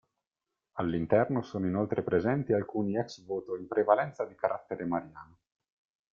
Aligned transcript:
All'interno 0.79 1.43
sono 1.43 1.67
inoltre 1.67 2.01
presenti 2.01 2.53
alcuni 2.53 2.97
ex 2.97 3.23
voto 3.23 3.55
in 3.55 3.67
prevalenza 3.67 4.25
di 4.25 4.33
carattere 4.33 4.83
mariano. 4.83 5.37